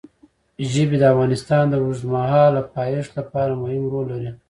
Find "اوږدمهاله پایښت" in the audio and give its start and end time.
1.83-3.11